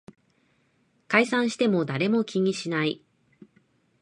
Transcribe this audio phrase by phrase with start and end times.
[1.07, 3.03] 解散しても誰も気にしない